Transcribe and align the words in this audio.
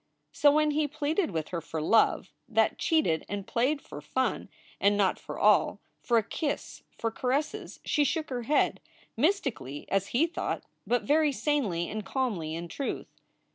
So 0.31 0.51
when 0.51 0.71
he 0.71 0.87
pleaded 0.87 1.29
with 1.29 1.49
her 1.49 1.61
for 1.61 1.79
love 1.79 2.33
that 2.49 2.79
cheated 2.79 3.23
and 3.29 3.45
played 3.45 3.83
for 3.83 4.01
fun 4.01 4.49
and 4.79 4.97
not 4.97 5.19
for 5.19 5.37
all, 5.37 5.79
for 6.01 6.17
a 6.17 6.23
kiss, 6.23 6.81
for 6.97 7.11
caresses, 7.11 7.79
she 7.85 8.03
shook 8.03 8.31
her 8.31 8.41
head 8.41 8.79
mystically 9.15 9.87
as 9.91 10.07
he 10.07 10.25
thought, 10.25 10.63
but 10.87 11.03
very 11.03 11.31
sanely 11.31 11.87
and 11.87 12.03
calmly, 12.03 12.55
in 12.55 12.67
truth. 12.67 13.15